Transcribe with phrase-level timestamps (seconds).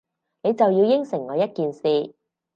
[0.41, 2.15] 你就要應承我一件事